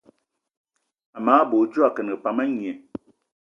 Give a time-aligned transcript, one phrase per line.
[1.17, 2.71] Amage bè odjo akengì pam a ngné.